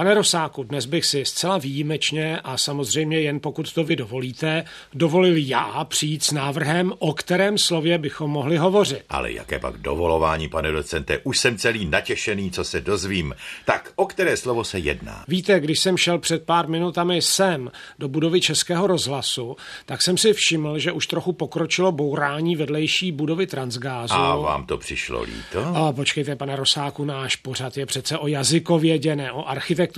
Pane 0.00 0.14
Rosáku, 0.14 0.62
dnes 0.62 0.86
bych 0.86 1.06
si 1.06 1.24
zcela 1.24 1.58
výjimečně 1.58 2.40
a 2.40 2.56
samozřejmě 2.56 3.20
jen 3.20 3.40
pokud 3.40 3.72
to 3.72 3.84
vy 3.84 3.96
dovolíte, 3.96 4.64
dovolil 4.94 5.34
já 5.36 5.84
přijít 5.84 6.24
s 6.24 6.32
návrhem, 6.32 6.92
o 6.98 7.12
kterém 7.12 7.58
slově 7.58 7.98
bychom 7.98 8.30
mohli 8.30 8.56
hovořit. 8.56 9.02
Ale 9.08 9.32
jaké 9.32 9.58
pak 9.58 9.76
dovolování, 9.76 10.48
pane 10.48 10.72
docente, 10.72 11.18
už 11.18 11.38
jsem 11.38 11.58
celý 11.58 11.84
natěšený, 11.84 12.50
co 12.50 12.64
se 12.64 12.80
dozvím. 12.80 13.34
Tak, 13.64 13.92
o 13.96 14.06
které 14.06 14.36
slovo 14.36 14.64
se 14.64 14.78
jedná? 14.78 15.24
Víte, 15.28 15.60
když 15.60 15.80
jsem 15.80 15.96
šel 15.96 16.18
před 16.18 16.42
pár 16.42 16.68
minutami 16.68 17.22
sem 17.22 17.70
do 17.98 18.08
budovy 18.08 18.40
Českého 18.40 18.86
rozhlasu, 18.86 19.56
tak 19.86 20.02
jsem 20.02 20.18
si 20.18 20.32
všiml, 20.32 20.78
že 20.78 20.92
už 20.92 21.06
trochu 21.06 21.32
pokročilo 21.32 21.92
bourání 21.92 22.56
vedlejší 22.56 23.12
budovy 23.12 23.46
Transgázu. 23.46 24.14
A 24.14 24.36
vám 24.36 24.66
to 24.66 24.78
přišlo 24.78 25.22
líto? 25.22 25.66
A 25.76 25.92
počkejte, 25.92 26.36
pane 26.36 26.56
Rosáku, 26.56 27.04
náš 27.04 27.36
pořad 27.36 27.76
je 27.76 27.86
přece 27.86 28.18
o 28.18 28.26
jazykovědě, 28.26 29.16
ne 29.16 29.32
o 29.32 29.48
architektuře, 29.48 29.89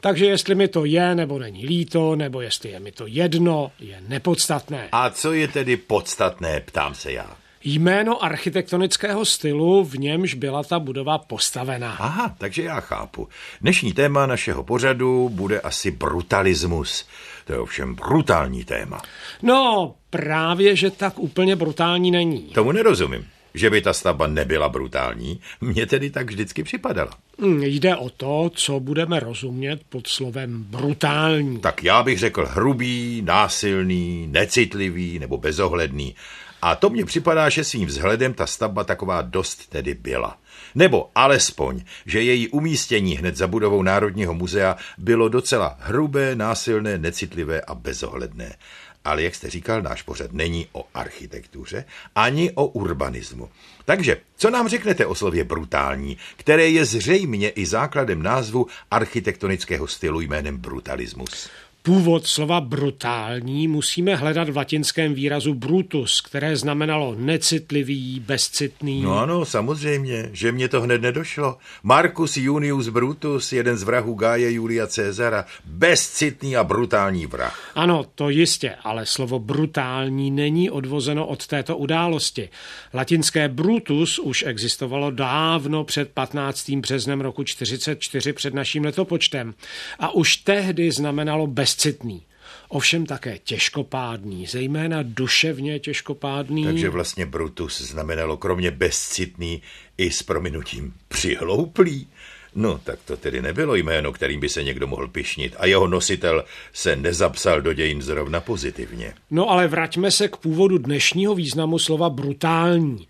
takže 0.00 0.26
jestli 0.26 0.54
mi 0.54 0.68
to 0.68 0.84
je 0.84 1.14
nebo 1.14 1.38
není 1.38 1.66
líto, 1.66 2.16
nebo 2.16 2.40
jestli 2.40 2.70
je 2.70 2.80
mi 2.80 2.92
to 2.92 3.06
jedno, 3.06 3.72
je 3.80 4.00
nepodstatné. 4.08 4.88
A 4.92 5.10
co 5.10 5.32
je 5.32 5.48
tedy 5.48 5.76
podstatné, 5.76 6.60
ptám 6.60 6.94
se 6.94 7.12
já. 7.12 7.36
Jméno 7.64 8.24
architektonického 8.24 9.24
stylu, 9.24 9.84
v 9.84 9.98
němž 9.98 10.34
byla 10.34 10.62
ta 10.62 10.78
budova 10.78 11.18
postavená. 11.18 11.96
Aha, 11.98 12.34
takže 12.38 12.62
já 12.62 12.80
chápu. 12.80 13.28
Dnešní 13.60 13.92
téma 13.92 14.26
našeho 14.26 14.64
pořadu 14.64 15.28
bude 15.28 15.60
asi 15.60 15.90
brutalismus. 15.90 17.06
To 17.44 17.52
je 17.52 17.58
ovšem 17.58 17.94
brutální 17.94 18.64
téma. 18.64 19.02
No, 19.42 19.94
právě, 20.10 20.76
že 20.76 20.90
tak 20.90 21.18
úplně 21.18 21.56
brutální 21.56 22.10
není. 22.10 22.42
Tomu 22.42 22.72
nerozumím. 22.72 23.26
Že 23.54 23.70
by 23.70 23.80
ta 23.80 23.92
stavba 23.92 24.26
nebyla 24.26 24.68
brutální, 24.68 25.40
mně 25.60 25.86
tedy 25.86 26.10
tak 26.10 26.26
vždycky 26.26 26.62
připadala. 26.62 27.10
Hm, 27.40 27.62
Jde 27.62 27.96
o 27.96 28.10
to, 28.10 28.50
co 28.54 28.80
budeme 28.80 29.20
rozumět 29.20 29.80
pod 29.88 30.06
slovem 30.06 30.62
brutální. 30.62 31.58
Tak 31.58 31.84
já 31.84 32.02
bych 32.02 32.18
řekl 32.18 32.46
hrubý, 32.46 33.22
násilný, 33.24 34.26
necitlivý 34.30 35.18
nebo 35.18 35.36
bezohledný. 35.36 36.14
A 36.62 36.74
to 36.74 36.90
mně 36.90 37.04
připadá, 37.04 37.48
že 37.48 37.64
svým 37.64 37.86
vzhledem 37.86 38.34
ta 38.34 38.46
stavba 38.46 38.84
taková 38.84 39.22
dost 39.22 39.66
tedy 39.68 39.94
byla. 39.94 40.38
Nebo 40.74 41.10
alespoň, 41.14 41.82
že 42.06 42.22
její 42.22 42.48
umístění 42.48 43.16
hned 43.16 43.36
za 43.36 43.46
budovou 43.46 43.82
Národního 43.82 44.34
muzea 44.34 44.76
bylo 44.98 45.28
docela 45.28 45.76
hrubé, 45.80 46.34
násilné, 46.34 46.98
necitlivé 46.98 47.60
a 47.60 47.74
bezohledné. 47.74 48.54
Ale 49.04 49.22
jak 49.22 49.34
jste 49.34 49.50
říkal, 49.50 49.82
náš 49.82 50.02
pořad 50.02 50.32
není 50.32 50.68
o 50.72 50.88
architektuře 50.94 51.84
ani 52.14 52.50
o 52.50 52.66
urbanismu. 52.66 53.50
Takže, 53.84 54.16
co 54.36 54.50
nám 54.50 54.68
řeknete 54.68 55.06
o 55.06 55.14
slově 55.14 55.44
brutální, 55.44 56.18
které 56.36 56.68
je 56.68 56.84
zřejmě 56.84 57.48
i 57.48 57.66
základem 57.66 58.22
názvu 58.22 58.66
architektonického 58.90 59.86
stylu 59.86 60.20
jménem 60.20 60.56
brutalismus? 60.56 61.50
Původ 61.82 62.26
slova 62.26 62.60
brutální 62.60 63.68
musíme 63.68 64.16
hledat 64.16 64.48
v 64.48 64.56
latinském 64.56 65.14
výrazu 65.14 65.54
brutus, 65.54 66.20
které 66.20 66.56
znamenalo 66.56 67.14
necitlivý, 67.18 68.20
bezcitný. 68.20 69.02
No 69.02 69.18
ano, 69.18 69.44
samozřejmě, 69.44 70.30
že 70.32 70.52
mě 70.52 70.68
to 70.68 70.80
hned 70.80 71.02
nedošlo. 71.02 71.56
Marcus 71.82 72.36
Junius 72.36 72.88
Brutus, 72.88 73.52
jeden 73.52 73.76
z 73.76 73.82
vrahů 73.82 74.14
Gáje 74.14 74.52
Julia 74.52 74.86
Cezara, 74.86 75.44
bezcitný 75.64 76.56
a 76.56 76.64
brutální 76.64 77.26
vrah. 77.26 77.70
Ano, 77.74 78.04
to 78.14 78.28
jistě, 78.28 78.74
ale 78.82 79.06
slovo 79.06 79.38
brutální 79.38 80.30
není 80.30 80.70
odvozeno 80.70 81.26
od 81.26 81.46
této 81.46 81.76
události. 81.76 82.48
Latinské 82.94 83.48
brutus 83.48 84.18
už 84.18 84.44
existovalo 84.46 85.10
dávno 85.10 85.84
před 85.84 86.10
15. 86.10 86.70
březnem 86.70 87.20
roku 87.20 87.44
44 87.44 88.32
před 88.32 88.54
naším 88.54 88.84
letopočtem 88.84 89.54
a 89.98 90.14
už 90.14 90.36
tehdy 90.36 90.92
znamenalo 90.92 91.46
bezcitný. 91.68 92.22
Ovšem 92.68 93.06
také 93.06 93.38
těžkopádný, 93.38 94.46
zejména 94.46 94.98
duševně 95.02 95.78
těžkopádný. 95.78 96.64
Takže 96.64 96.88
vlastně 96.90 97.26
Brutus 97.26 97.80
znamenalo 97.80 98.36
kromě 98.36 98.70
bezcitný 98.70 99.62
i 99.98 100.10
s 100.10 100.22
prominutím 100.22 100.94
přihlouplý. 101.08 102.06
No, 102.54 102.80
tak 102.84 102.98
to 103.04 103.16
tedy 103.16 103.42
nebylo 103.42 103.74
jméno, 103.74 104.12
kterým 104.12 104.40
by 104.40 104.48
se 104.48 104.62
někdo 104.62 104.86
mohl 104.86 105.08
pišnit 105.08 105.54
a 105.58 105.66
jeho 105.66 105.86
nositel 105.86 106.44
se 106.72 106.96
nezapsal 106.96 107.60
do 107.60 107.72
dějin 107.72 108.02
zrovna 108.02 108.40
pozitivně. 108.40 109.14
No 109.30 109.50
ale 109.50 109.68
vraťme 109.68 110.10
se 110.10 110.28
k 110.28 110.36
původu 110.36 110.78
dnešního 110.78 111.34
významu 111.34 111.78
slova 111.78 112.10
brutální. 112.10 113.06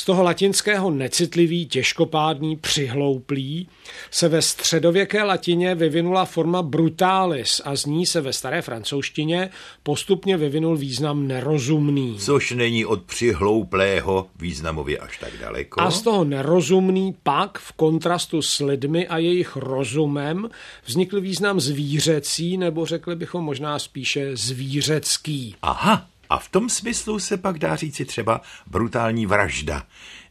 Z 0.00 0.04
toho 0.04 0.22
latinského 0.22 0.90
necitlivý, 0.90 1.66
těžkopádný, 1.66 2.56
přihlouplý 2.56 3.68
se 4.10 4.28
ve 4.28 4.42
středověké 4.42 5.22
latině 5.22 5.74
vyvinula 5.74 6.24
forma 6.24 6.62
brutalis 6.62 7.60
a 7.64 7.76
z 7.76 7.86
ní 7.86 8.06
se 8.06 8.20
ve 8.20 8.32
staré 8.32 8.62
francouzštině 8.62 9.50
postupně 9.82 10.36
vyvinul 10.36 10.76
význam 10.76 11.28
nerozumný. 11.28 12.16
Což 12.18 12.50
není 12.50 12.86
od 12.86 13.02
přihlouplého 13.02 14.26
významově 14.36 14.98
až 14.98 15.18
tak 15.18 15.32
daleko. 15.40 15.80
A 15.80 15.90
z 15.90 16.02
toho 16.02 16.24
nerozumný 16.24 17.14
pak 17.22 17.58
v 17.58 17.72
kontrastu 17.72 18.42
s 18.42 18.60
lidmi 18.60 19.08
a 19.08 19.18
jejich 19.18 19.56
rozumem 19.56 20.50
vznikl 20.84 21.20
význam 21.20 21.60
zvířecí, 21.60 22.56
nebo 22.56 22.86
řekli 22.86 23.16
bychom 23.16 23.44
možná 23.44 23.78
spíše 23.78 24.36
zvířecký. 24.36 25.54
Aha, 25.62 26.06
a 26.30 26.38
v 26.38 26.48
tom 26.48 26.68
smyslu 26.68 27.18
se 27.18 27.36
pak 27.36 27.58
dá 27.58 27.76
říci 27.76 28.04
třeba 28.04 28.40
brutální 28.66 29.26
vražda, 29.26 29.82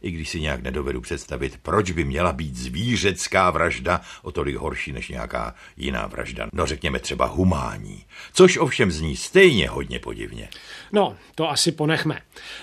i 0.02 0.10
když 0.10 0.28
si 0.28 0.40
nějak 0.40 0.62
nedovedu 0.62 1.00
představit, 1.00 1.58
proč 1.62 1.90
by 1.90 2.04
měla 2.04 2.32
být 2.32 2.56
zvířecká 2.56 3.50
vražda 3.50 4.00
o 4.22 4.32
tolik 4.32 4.56
horší 4.56 4.92
než 4.92 5.08
nějaká 5.08 5.54
jiná 5.76 6.06
vražda. 6.06 6.48
No 6.52 6.66
řekněme 6.66 6.98
třeba 6.98 7.26
humání, 7.26 8.04
což 8.32 8.56
ovšem 8.56 8.90
zní 8.90 9.16
stejně 9.16 9.68
hodně 9.68 9.98
podivně. 9.98 10.48
No, 10.92 11.16
to 11.34 11.50
asi 11.50 11.72
ponechme. 11.72 12.20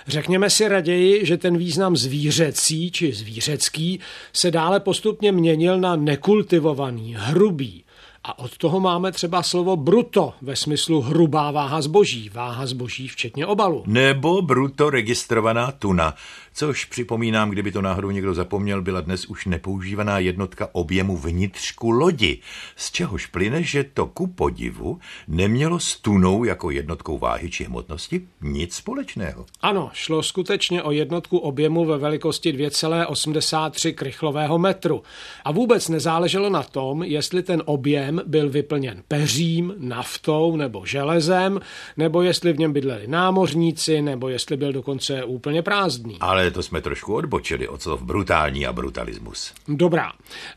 Řekněme 0.07 0.49
si 0.49 0.67
raději, 0.67 1.25
že 1.25 1.37
ten 1.37 1.57
význam 1.57 1.97
zvířecí 1.97 2.91
či 2.91 3.13
zvířecký 3.13 3.99
se 4.33 4.51
dále 4.51 4.79
postupně 4.79 5.31
měnil 5.31 5.79
na 5.79 5.95
nekultivovaný, 5.95 7.15
hrubý, 7.19 7.83
a 8.27 8.39
od 8.39 8.57
toho 8.57 8.79
máme 8.79 9.11
třeba 9.11 9.43
slovo 9.43 9.75
bruto 9.75 10.33
ve 10.41 10.55
smyslu 10.55 11.01
hrubá 11.01 11.51
váha 11.51 11.81
zboží, 11.81 12.29
váha 12.29 12.65
zboží 12.65 13.07
včetně 13.07 13.45
obalu. 13.45 13.83
Nebo 13.85 14.41
bruto 14.41 14.89
registrovaná 14.89 15.71
tuna, 15.71 16.13
což 16.57 16.85
připomínám, 16.85 17.49
kdyby 17.49 17.71
to 17.71 17.81
náhodou 17.81 18.11
někdo 18.11 18.33
zapomněl, 18.33 18.81
byla 18.81 19.01
dnes 19.01 19.25
už 19.25 19.45
nepoužívaná 19.45 20.19
jednotka 20.19 20.69
objemu 20.71 21.17
vnitřku 21.17 21.91
lodi, 21.91 22.39
z 22.75 22.91
čehož 22.91 23.25
plyne, 23.25 23.63
že 23.63 23.83
to 23.83 24.05
ku 24.05 24.27
podivu 24.27 24.99
nemělo 25.27 25.79
s 25.79 25.99
tunou 25.99 26.43
jako 26.43 26.71
jednotkou 26.71 27.17
váhy 27.17 27.49
či 27.49 27.63
hmotnosti 27.63 28.21
nic 28.41 28.75
společného. 28.75 29.45
Ano, 29.61 29.89
šlo 29.93 30.23
skutečně 30.23 30.83
o 30.83 30.91
jednotku 30.91 31.37
objemu 31.37 31.85
ve 31.85 31.97
velikosti 31.97 32.51
2,83 32.51 33.93
krychlového 33.93 34.57
metru. 34.57 35.03
A 35.43 35.51
vůbec 35.51 35.89
nezáleželo 35.89 36.49
na 36.49 36.63
tom, 36.63 37.03
jestli 37.03 37.43
ten 37.43 37.63
objem 37.65 38.21
byl 38.25 38.49
vyplněn 38.49 39.03
peřím, 39.07 39.73
naftou 39.77 40.55
nebo 40.55 40.85
železem, 40.85 41.59
nebo 41.97 42.21
jestli 42.21 42.53
v 42.53 42.59
něm 42.59 42.73
bydleli 42.73 43.07
námořníci, 43.07 44.01
nebo 44.01 44.29
jestli 44.29 44.57
byl 44.57 44.73
dokonce 44.73 45.23
úplně 45.23 45.61
prázdný. 45.61 46.17
Ale 46.19 46.46
to 46.51 46.63
jsme 46.63 46.81
trošku 46.81 47.15
odbočili 47.15 47.67
od 47.67 47.81
slov 47.81 48.01
brutální 48.01 48.65
a 48.65 48.73
brutalismus. 48.73 49.53
Dobrá, 49.67 50.11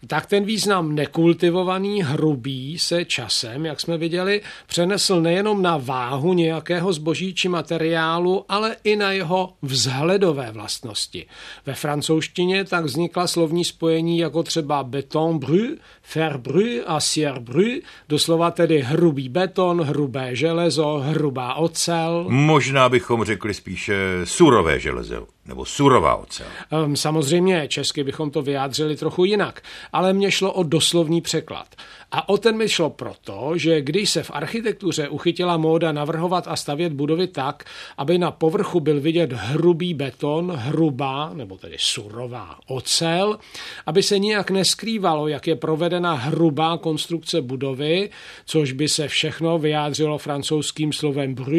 tak 0.06 0.26
ten 0.26 0.44
význam 0.44 0.94
nekultivovaný, 0.94 2.02
hrubý 2.02 2.78
se 2.78 3.04
časem, 3.04 3.66
jak 3.66 3.80
jsme 3.80 3.98
viděli, 3.98 4.42
přenesl 4.66 5.20
nejenom 5.20 5.62
na 5.62 5.76
váhu 5.76 6.32
nějakého 6.32 6.92
zboží 6.92 7.34
či 7.34 7.48
materiálu, 7.48 8.44
ale 8.48 8.76
i 8.84 8.96
na 8.96 9.12
jeho 9.12 9.52
vzhledové 9.62 10.52
vlastnosti. 10.52 11.26
Ve 11.66 11.74
francouzštině 11.74 12.64
tak 12.64 12.84
vznikla 12.84 13.26
slovní 13.26 13.64
spojení 13.64 14.18
jako 14.18 14.42
třeba 14.42 14.84
beton 14.84 15.38
bru, 15.38 15.76
fer 16.02 16.38
bru 16.38 16.82
a 16.86 17.00
sier 17.00 17.38
bru, 17.38 17.80
doslova 18.08 18.50
tedy 18.50 18.80
hrubý 18.80 19.28
beton, 19.28 19.80
hrubé 19.82 20.36
železo, 20.36 20.98
hrubá 20.98 21.54
ocel. 21.54 22.26
Možná 22.28 22.88
bychom 22.88 23.24
řekli 23.24 23.54
spíše 23.54 23.94
surové 24.24 24.78
železo 24.80 25.26
nebo 25.50 25.64
surová 25.64 26.16
ocel. 26.16 26.46
Ehm, 26.70 26.96
Samozřejmě 26.96 27.68
česky 27.68 28.04
bychom 28.04 28.30
to 28.30 28.42
vyjádřili 28.42 28.96
trochu 28.96 29.24
jinak, 29.24 29.62
ale 29.92 30.12
mně 30.12 30.30
šlo 30.30 30.52
o 30.52 30.62
doslovný 30.62 31.20
překlad. 31.20 31.66
A 32.12 32.28
o 32.28 32.38
ten 32.38 32.56
mi 32.56 32.68
šlo 32.68 32.90
proto, 32.90 33.52
že 33.56 33.80
když 33.80 34.10
se 34.10 34.22
v 34.22 34.30
architektuře 34.34 35.08
uchytila 35.08 35.56
móda 35.56 35.92
navrhovat 35.92 36.48
a 36.48 36.56
stavět 36.56 36.92
budovy 36.92 37.26
tak, 37.26 37.64
aby 37.98 38.18
na 38.18 38.30
povrchu 38.30 38.80
byl 38.80 39.00
vidět 39.00 39.32
hrubý 39.32 39.94
beton, 39.94 40.52
hrubá, 40.56 41.30
nebo 41.34 41.58
tedy 41.58 41.76
surová 41.78 42.58
ocel, 42.66 43.38
aby 43.86 44.02
se 44.02 44.18
nijak 44.18 44.50
neskrývalo, 44.50 45.28
jak 45.28 45.46
je 45.46 45.56
provedena 45.56 46.14
hrubá 46.14 46.78
konstrukce 46.78 47.42
budovy, 47.42 48.10
což 48.44 48.72
by 48.72 48.88
se 48.88 49.08
všechno 49.08 49.58
vyjádřilo 49.58 50.18
francouzským 50.18 50.92
slovem 50.92 51.34
bru, 51.34 51.50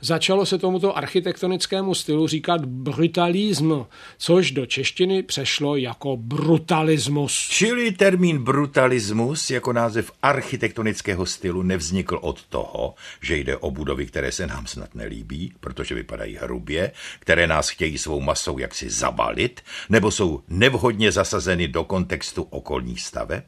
začalo 0.00 0.46
se 0.46 0.58
tomuto 0.58 0.96
architektonickému 0.96 1.94
stylu 1.94 2.26
říkat 2.26 2.64
brutální 2.64 3.27
brutalism, 3.28 3.72
což 4.18 4.50
do 4.50 4.66
češtiny 4.66 5.22
přešlo 5.22 5.76
jako 5.76 6.16
brutalismus. 6.16 7.48
Čili 7.50 7.92
termín 7.92 8.44
brutalismus 8.44 9.50
jako 9.50 9.72
název 9.72 10.12
architektonického 10.22 11.26
stylu 11.26 11.62
nevznikl 11.62 12.18
od 12.22 12.44
toho, 12.46 12.94
že 13.22 13.36
jde 13.36 13.56
o 13.56 13.70
budovy, 13.70 14.06
které 14.06 14.32
se 14.32 14.46
nám 14.46 14.66
snad 14.66 14.94
nelíbí, 14.94 15.52
protože 15.60 15.94
vypadají 15.94 16.36
hrubě, 16.36 16.92
které 17.18 17.46
nás 17.46 17.68
chtějí 17.68 17.98
svou 17.98 18.20
masou 18.20 18.58
jaksi 18.58 18.90
zabalit, 18.90 19.60
nebo 19.88 20.10
jsou 20.10 20.42
nevhodně 20.48 21.12
zasazeny 21.12 21.68
do 21.68 21.84
kontextu 21.84 22.42
okolních 22.42 23.00
staveb. 23.00 23.44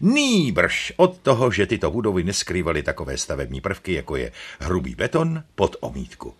Nýbrž 0.00 0.92
od 0.96 1.18
toho, 1.18 1.50
že 1.50 1.66
tyto 1.66 1.90
budovy 1.90 2.24
neskrývaly 2.24 2.82
takové 2.82 3.16
stavební 3.16 3.60
prvky, 3.60 3.92
jako 3.92 4.16
je 4.16 4.32
hrubý 4.60 4.94
beton 4.94 5.42
pod 5.54 5.76
omítku. 5.80 6.34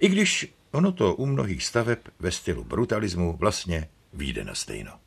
I 0.00 0.08
když 0.08 0.54
ono 0.74 0.92
to 0.92 1.14
u 1.14 1.26
mnohých 1.26 1.64
staveb 1.64 1.98
ve 2.18 2.30
stylu 2.30 2.64
brutalismu 2.64 3.36
vlastně 3.36 3.88
výjde 4.12 4.44
na 4.44 4.54
stejno. 4.54 5.03